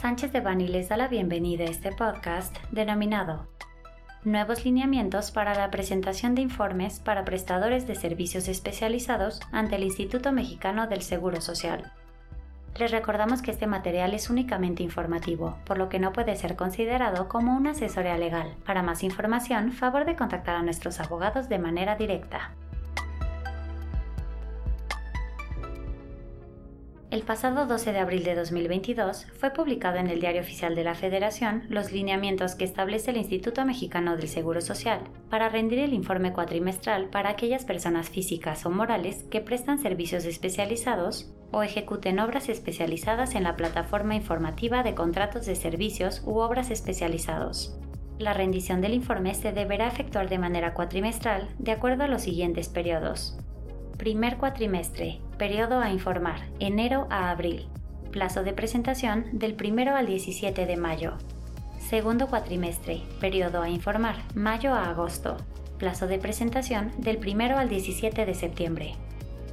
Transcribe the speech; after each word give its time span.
Sánchez 0.00 0.32
de 0.32 0.40
Bani 0.40 0.66
les 0.66 0.88
da 0.88 0.96
la 0.96 1.08
bienvenida 1.08 1.64
a 1.64 1.66
este 1.66 1.92
podcast 1.92 2.56
denominado 2.70 3.46
Nuevos 4.24 4.64
lineamientos 4.64 5.30
para 5.30 5.54
la 5.54 5.70
presentación 5.70 6.34
de 6.34 6.40
informes 6.40 7.00
para 7.00 7.26
prestadores 7.26 7.86
de 7.86 7.94
servicios 7.94 8.48
especializados 8.48 9.40
ante 9.52 9.76
el 9.76 9.84
Instituto 9.84 10.32
Mexicano 10.32 10.86
del 10.86 11.02
Seguro 11.02 11.42
Social. 11.42 11.92
Les 12.78 12.90
recordamos 12.90 13.42
que 13.42 13.50
este 13.50 13.66
material 13.66 14.14
es 14.14 14.30
únicamente 14.30 14.82
informativo, 14.82 15.58
por 15.66 15.76
lo 15.76 15.90
que 15.90 15.98
no 15.98 16.14
puede 16.14 16.34
ser 16.34 16.56
considerado 16.56 17.28
como 17.28 17.54
una 17.54 17.72
asesoría 17.72 18.16
legal. 18.16 18.54
Para 18.64 18.82
más 18.82 19.02
información, 19.02 19.70
favor 19.70 20.06
de 20.06 20.16
contactar 20.16 20.56
a 20.56 20.62
nuestros 20.62 20.98
abogados 20.98 21.50
de 21.50 21.58
manera 21.58 21.96
directa. 21.96 22.52
El 27.10 27.22
pasado 27.22 27.66
12 27.66 27.92
de 27.92 27.98
abril 27.98 28.22
de 28.22 28.36
2022 28.36 29.26
fue 29.36 29.50
publicado 29.50 29.96
en 29.96 30.06
el 30.06 30.20
Diario 30.20 30.42
Oficial 30.42 30.76
de 30.76 30.84
la 30.84 30.94
Federación 30.94 31.64
los 31.68 31.90
lineamientos 31.90 32.54
que 32.54 32.62
establece 32.62 33.10
el 33.10 33.16
Instituto 33.16 33.64
Mexicano 33.64 34.16
del 34.16 34.28
Seguro 34.28 34.60
Social 34.60 35.00
para 35.28 35.48
rendir 35.48 35.80
el 35.80 35.92
informe 35.92 36.32
cuatrimestral 36.32 37.10
para 37.10 37.30
aquellas 37.30 37.64
personas 37.64 38.10
físicas 38.10 38.64
o 38.64 38.70
morales 38.70 39.24
que 39.28 39.40
prestan 39.40 39.80
servicios 39.80 40.24
especializados 40.24 41.34
o 41.50 41.64
ejecuten 41.64 42.20
obras 42.20 42.48
especializadas 42.48 43.34
en 43.34 43.42
la 43.42 43.56
plataforma 43.56 44.14
informativa 44.14 44.84
de 44.84 44.94
contratos 44.94 45.46
de 45.46 45.56
servicios 45.56 46.22
u 46.24 46.38
obras 46.38 46.70
especializados. 46.70 47.76
La 48.20 48.34
rendición 48.34 48.80
del 48.80 48.94
informe 48.94 49.34
se 49.34 49.50
deberá 49.50 49.88
efectuar 49.88 50.28
de 50.28 50.38
manera 50.38 50.74
cuatrimestral 50.74 51.48
de 51.58 51.72
acuerdo 51.72 52.04
a 52.04 52.08
los 52.08 52.22
siguientes 52.22 52.68
periodos. 52.68 53.36
Primer 53.98 54.36
cuatrimestre, 54.36 55.20
periodo 55.40 55.80
a 55.80 55.90
informar, 55.90 56.42
enero 56.58 57.06
a 57.08 57.30
abril. 57.30 57.66
Plazo 58.10 58.42
de 58.42 58.52
presentación 58.52 59.24
del 59.32 59.56
1 59.58 59.96
al 59.96 60.06
17 60.06 60.66
de 60.66 60.76
mayo. 60.76 61.14
Segundo 61.78 62.26
cuatrimestre, 62.26 63.00
periodo 63.20 63.62
a 63.62 63.70
informar, 63.70 64.16
mayo 64.34 64.74
a 64.74 64.90
agosto. 64.90 65.38
Plazo 65.78 66.06
de 66.08 66.18
presentación 66.18 66.92
del 66.98 67.16
1 67.26 67.56
al 67.56 67.70
17 67.70 68.26
de 68.26 68.34
septiembre. 68.34 68.92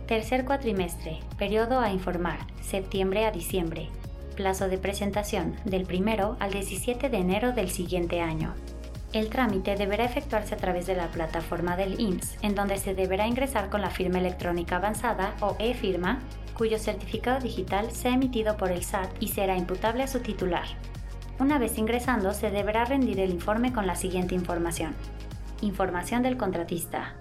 Tercer 0.08 0.44
cuatrimestre, 0.44 1.22
periodo 1.38 1.80
a 1.80 1.90
informar, 1.90 2.40
septiembre 2.62 3.26
a 3.26 3.32
diciembre. 3.32 3.88
Plazo 4.36 4.68
de 4.68 4.80
presentación 4.80 5.56
del 5.64 5.88
1 5.90 6.36
al 6.38 6.52
17 6.52 7.08
de 7.08 7.18
enero 7.18 7.54
del 7.54 7.70
siguiente 7.70 8.20
año. 8.20 8.56
El 9.14 9.30
trámite 9.30 9.76
deberá 9.76 10.04
efectuarse 10.04 10.54
a 10.54 10.58
través 10.58 10.86
de 10.86 10.96
la 10.96 11.08
plataforma 11.08 11.78
del 11.78 12.00
IMSS, 12.00 12.38
en 12.42 12.56
donde 12.56 12.78
se 12.78 12.94
deberá 12.94 13.26
ingresar 13.26 13.70
con 13.70 13.82
la 13.82 13.90
firma 13.90 14.20
electrónica 14.20 14.78
avanzada 14.78 15.34
o 15.40 15.56
e-firma, 15.60 16.20
cuyo 16.58 16.78
certificado 16.78 17.40
digital 17.40 17.92
sea 17.92 18.14
emitido 18.14 18.58
por 18.58 18.70
el 18.70 18.84
SAT 18.84 19.10
y 19.22 19.30
será 19.30 19.56
imputable 19.56 20.04
a 20.04 20.08
su 20.08 20.20
titular. 20.20 20.66
Una 21.40 21.58
vez 21.58 21.78
ingresando, 21.78 22.34
se 22.34 22.52
deberá 22.52 22.84
rendir 22.84 23.20
el 23.20 23.32
informe 23.32 23.72
con 23.72 23.88
la 23.88 23.96
siguiente 23.96 24.36
información. 24.36 24.94
Información 25.62 26.22
del 26.22 26.36
contratista. 26.36 27.16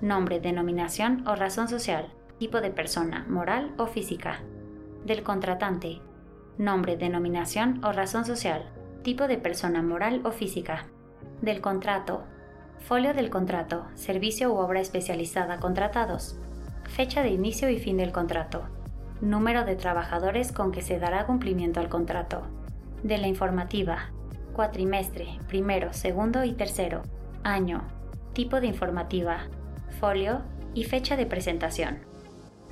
Nombre, 0.00 0.38
denominación 0.38 1.26
o 1.26 1.34
razón 1.34 1.68
social. 1.68 2.12
Tipo 2.38 2.60
de 2.60 2.70
persona, 2.70 3.26
moral 3.28 3.74
o 3.76 3.86
física. 3.86 4.40
Del 5.04 5.22
contratante. 5.22 6.00
Nombre, 6.58 6.96
denominación 6.96 7.84
o 7.84 7.90
razón 7.90 8.24
social. 8.24 8.70
Tipo 9.02 9.26
de 9.26 9.38
persona 9.38 9.82
moral 9.82 10.20
o 10.24 10.30
física 10.30 10.86
del 11.44 11.60
contrato, 11.60 12.24
folio 12.78 13.12
del 13.12 13.28
contrato, 13.28 13.86
servicio 13.94 14.52
u 14.52 14.56
obra 14.56 14.80
especializada 14.80 15.58
contratados, 15.58 16.36
fecha 16.84 17.22
de 17.22 17.30
inicio 17.30 17.68
y 17.68 17.78
fin 17.78 17.98
del 17.98 18.12
contrato, 18.12 18.62
número 19.20 19.64
de 19.64 19.76
trabajadores 19.76 20.52
con 20.52 20.72
que 20.72 20.82
se 20.82 20.98
dará 20.98 21.26
cumplimiento 21.26 21.80
al 21.80 21.88
contrato, 21.88 22.42
de 23.02 23.18
la 23.18 23.26
informativa, 23.26 24.10
cuatrimestre, 24.54 25.38
primero, 25.48 25.92
segundo 25.92 26.44
y 26.44 26.52
tercero, 26.52 27.02
año, 27.42 27.82
tipo 28.32 28.60
de 28.60 28.68
informativa, 28.68 29.48
folio 30.00 30.40
y 30.72 30.84
fecha 30.84 31.16
de 31.16 31.26
presentación. 31.26 31.98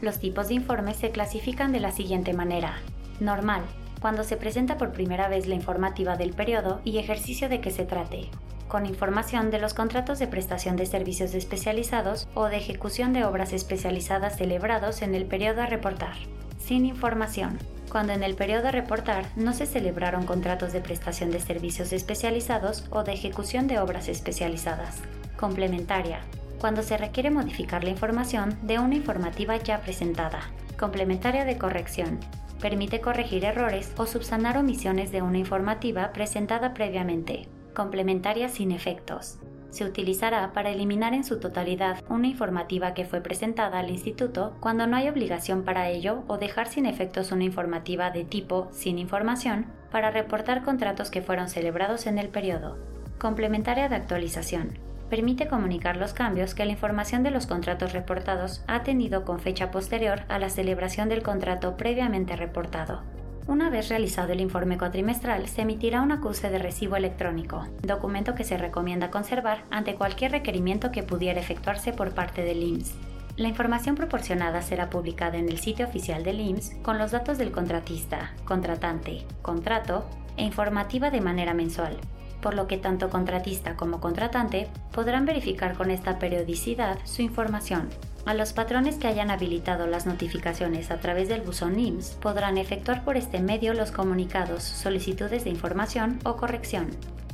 Los 0.01 0.19
tipos 0.19 0.49
de 0.49 0.55
informes 0.55 0.97
se 0.97 1.11
clasifican 1.11 1.73
de 1.73 1.81
la 1.81 1.93
siguiente 1.93 2.33
manera. 2.33 2.77
Normal, 3.21 3.63
cuando 4.01 4.25
se 4.25 4.37
presenta 4.37 4.79
por 4.79 4.93
primera 4.93 5.29
vez 5.29 5.47
la 5.47 5.55
informativa 5.55 6.17
del 6.17 6.33
periodo 6.33 6.81
y 6.85 6.99
ejercicio 6.99 7.49
de 7.49 7.61
que 7.61 7.71
se 7.71 7.85
trate, 7.85 8.29
con 8.73 8.87
información 8.87 9.51
de 9.51 9.59
los 9.59 9.75
contratos 9.75 10.19
de 10.19 10.27
prestación 10.27 10.77
de 10.77 10.87
servicios 10.87 11.35
especializados 11.35 12.27
o 12.33 12.47
de 12.47 12.57
ejecución 12.57 13.13
de 13.13 13.27
obras 13.27 13.53
especializadas 13.53 14.39
celebrados 14.39 15.03
en 15.03 15.15
el 15.15 15.27
periodo 15.27 15.61
a 15.61 15.67
reportar. 15.67 16.15
Sin 16.59 16.87
información, 16.87 17.59
cuando 17.91 18.15
en 18.15 18.23
el 18.23 18.35
periodo 18.35 18.69
a 18.69 18.71
reportar 18.71 19.27
no 19.37 19.53
se 19.53 19.67
celebraron 19.67 20.25
contratos 20.25 20.73
de 20.73 20.81
prestación 20.81 21.31
de 21.31 21.41
servicios 21.41 21.93
especializados 21.93 22.87
o 22.89 23.05
de 23.05 23.13
ejecución 23.13 23.67
de 23.67 23.79
obras 23.79 24.09
especializadas. 24.09 25.03
Complementaria, 25.37 26.21
cuando 26.59 26.83
se 26.83 26.97
requiere 26.97 27.29
modificar 27.29 27.85
la 27.85 27.91
información 27.91 28.57
de 28.63 28.79
una 28.79 28.95
informativa 28.95 29.55
ya 29.59 29.83
presentada. 29.83 30.41
Complementaria 30.79 31.45
de 31.45 31.59
corrección, 31.59 32.21
permite 32.59 33.03
corregir 33.03 33.45
errores 33.45 33.93
o 33.99 34.07
subsanar 34.07 34.57
omisiones 34.57 35.13
de 35.13 35.21
una 35.21 35.37
informativa 35.37 36.15
presentada 36.15 36.73
previamente 36.73 37.51
complementaria 37.75 38.49
sin 38.49 38.73
efectos. 38.73 39.39
Se 39.71 39.87
utilizará 39.87 40.53
para 40.53 40.71
eliminar 40.71 41.15
en 41.15 41.25
su 41.25 41.41
totalidad 41.41 42.03
una 42.11 42.27
informativa 42.27 42.93
que 42.93 43.07
fue 43.07 43.23
presentada 43.23 43.79
al 43.79 43.89
instituto 43.89 44.55
cuando 44.61 44.87
no 44.87 44.97
hay 44.97 45.09
obligación 45.09 45.65
para 45.65 45.89
ello 45.89 46.25
o 46.27 46.37
dejar 46.37 46.69
sin 46.69 46.85
efectos 46.85 47.33
una 47.33 47.45
informativa 47.45 48.11
de 48.11 48.25
tipo 48.25 48.69
sin 48.73 48.99
información 48.99 49.67
para 49.91 50.11
reportar 50.11 50.63
contratos 50.63 51.11
que 51.11 51.23
fueron 51.23 51.49
celebrados 51.49 52.07
en 52.07 52.19
el 52.19 52.29
periodo. 52.29 52.77
Complementaria 53.19 53.89
de 53.89 53.97
actualización. 53.97 54.79
Permite 55.09 55.47
comunicar 55.47 55.97
los 55.97 56.13
cambios 56.13 56.55
que 56.55 56.67
la 56.67 56.73
información 56.73 57.23
de 57.23 57.31
los 57.31 57.47
contratos 57.47 57.93
reportados 57.93 58.63
ha 58.67 58.83
tenido 58.83 59.25
con 59.25 59.41
fecha 59.41 59.71
posterior 59.71 60.23
a 60.29 60.39
la 60.39 60.51
celebración 60.51 61.09
del 61.09 61.23
contrato 61.23 61.77
previamente 61.77 62.37
reportado. 62.37 63.03
Una 63.47 63.71
vez 63.71 63.89
realizado 63.89 64.33
el 64.33 64.41
informe 64.41 64.79
cuatrimestral, 64.79 65.49
se 65.49 65.63
emitirá 65.63 66.01
un 66.01 66.13
acuse 66.13 66.49
de 66.49 66.61
recibo 66.61 66.95
electrónico, 66.95 67.67
documento 67.83 68.37
que 68.37 68.45
se 68.45 68.57
recomienda 68.57 69.11
conservar 69.11 69.65
ante 69.71 69.97
cualquier 69.97 70.31
requerimiento 70.31 70.93
que 70.93 71.03
pudiera 71.03 71.41
efectuarse 71.41 71.93
por 71.93 72.15
parte 72.15 72.45
del 72.45 72.63
IMSS. 72.63 72.95
La 73.37 73.49
información 73.49 73.97
proporcionada 73.97 74.63
será 74.63 74.91
publicada 74.91 75.39
en 75.39 75.49
el 75.49 75.59
sitio 75.59 75.87
oficial 75.87 76.23
del 76.23 76.41
IMSS 76.41 76.77
con 76.83 76.99
los 76.99 77.11
datos 77.11 77.37
del 77.37 77.51
contratista, 77.51 78.33
contratante, 78.45 79.27
contrato 79.43 80.09
e 80.37 80.45
informativa 80.45 81.11
de 81.11 81.21
manera 81.21 81.53
mensual, 81.53 81.97
por 82.41 82.55
lo 82.55 82.69
que 82.69 82.77
tanto 82.77 83.11
contratista 83.11 83.75
como 83.75 84.01
contratante 84.01 84.69
podrán 84.93 85.25
verificar 85.25 85.75
con 85.75 85.91
esta 85.91 86.19
periodicidad 86.21 86.99
su 87.05 87.23
información, 87.23 87.89
a 88.25 88.35
los 88.35 88.53
patrones 88.53 88.97
que 88.97 89.09
hayan 89.09 89.31
habilitado 89.31 89.87
las 89.87 90.07
notificaciones 90.07 90.91
a 90.91 90.99
través 90.99 91.29
del 91.29 91.41
buzón 91.41 91.79
IMSS 91.79 92.19
podrán 92.21 92.57
efectuar 92.57 93.05
por 93.05 93.17
este 93.17 93.41
medio 93.41 93.75
los 93.75 93.91
comunicados, 93.91 94.63
solicitudes 94.63 95.45
de 95.45 95.51
información 95.51 96.21
o 96.25 96.37
corrección. 96.37 96.91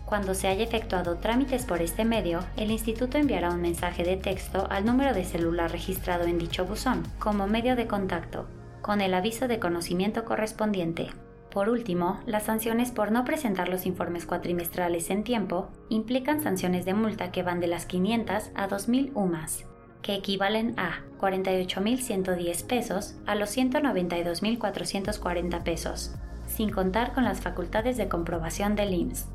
Cuando 0.07 0.33
se 0.33 0.49
haya 0.49 0.65
efectuado 0.65 1.17
trámites 1.17 1.67
por 1.67 1.83
este 1.83 2.07
medio, 2.07 2.41
el 2.57 2.71
instituto 2.71 3.19
enviará 3.19 3.51
un 3.51 3.61
mensaje 3.61 4.03
de 4.03 4.17
texto 4.17 4.67
al 4.71 4.87
número 4.87 5.13
de 5.13 5.25
celular 5.25 5.71
registrado 5.71 6.25
en 6.25 6.39
dicho 6.39 6.65
buzón 6.65 7.03
como 7.19 7.47
medio 7.47 7.77
de 7.77 7.87
contacto, 7.87 8.47
con 8.81 9.03
el 9.03 9.13
aviso 9.13 9.47
de 9.47 9.59
conocimiento 9.59 10.25
correspondiente. 10.25 11.09
Por 11.51 11.69
último, 11.69 12.21
las 12.25 12.45
sanciones 12.45 12.91
por 12.91 13.13
no 13.13 13.25
presentar 13.25 13.69
los 13.69 13.85
informes 13.85 14.25
cuatrimestrales 14.25 15.11
en 15.11 15.25
tiempo 15.25 15.69
implican 15.91 16.43
sanciones 16.43 16.87
de 16.87 16.95
multa 16.95 17.31
que 17.31 17.43
van 17.43 17.61
de 17.61 17.67
las 17.67 17.85
500 17.85 18.51
a 18.55 18.69
2.000 18.69 19.11
UMAS 19.15 19.67
que 20.03 20.15
equivalen 20.15 20.79
a 20.79 21.01
48.110 21.21 22.67
pesos 22.67 23.17
a 23.27 23.35
los 23.35 23.57
192.440 23.57 25.63
pesos, 25.63 26.15
sin 26.47 26.71
contar 26.71 27.13
con 27.13 27.25
las 27.25 27.41
facultades 27.41 27.97
de 27.97 28.09
comprobación 28.09 28.77
del 28.77 28.95
IMSS. 28.95 29.27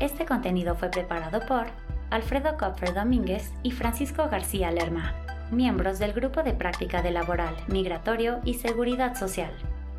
Este 0.00 0.26
contenido 0.26 0.74
fue 0.76 0.90
preparado 0.90 1.40
por 1.46 1.66
Alfredo 2.10 2.58
Kopfer 2.58 2.94
Domínguez 2.94 3.52
y 3.62 3.70
Francisco 3.70 4.28
García 4.30 4.70
Lerma, 4.70 5.14
miembros 5.50 5.98
del 5.98 6.12
Grupo 6.12 6.42
de 6.42 6.52
Práctica 6.52 7.00
de 7.02 7.10
Laboral, 7.10 7.56
Migratorio 7.68 8.40
y 8.44 8.54
Seguridad 8.54 9.16
Social. 9.16 9.52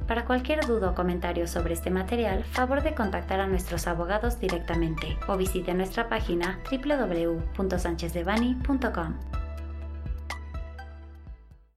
Para 0.07 0.23
cualquier 0.23 0.65
duda 0.65 0.91
o 0.91 0.95
comentario 0.95 1.45
sobre 1.47 1.73
este 1.73 1.91
material, 1.91 2.45
favor 2.45 2.81
de 2.81 2.95
contactar 2.95 3.41
a 3.41 3.47
nuestros 3.47 3.87
abogados 3.87 4.39
directamente 4.39 5.17
o 5.27 5.35
visite 5.35 5.73
nuestra 5.73 6.07
página 6.07 6.61
www.sanchezdevani.com. 6.71 9.46